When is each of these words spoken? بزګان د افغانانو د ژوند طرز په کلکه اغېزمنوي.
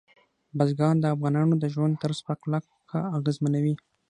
بزګان 0.57 0.95
د 0.99 1.05
افغانانو 1.15 1.53
د 1.59 1.65
ژوند 1.73 1.93
طرز 2.01 2.19
په 2.27 2.33
کلکه 2.41 2.99
اغېزمنوي. 3.17 3.75